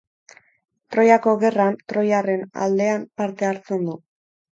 [0.93, 3.95] Troiako Gerran, troiarren aldean parte hartzen du.